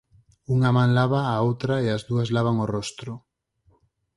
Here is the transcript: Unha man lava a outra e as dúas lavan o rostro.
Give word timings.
Unha 0.55 0.69
man 0.75 0.89
lava 0.97 1.21
a 1.31 1.35
outra 1.47 1.75
e 1.85 1.87
as 1.95 2.03
dúas 2.09 2.29
lavan 2.35 2.55
o 2.65 2.69
rostro. 2.75 3.11